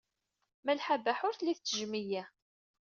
[0.65, 2.23] Malḥa Baḥa ur telli tettejjem-iyi.